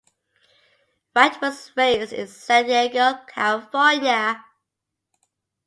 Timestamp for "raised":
1.77-2.11